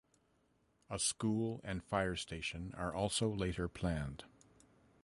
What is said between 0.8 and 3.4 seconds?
A school and fire station are also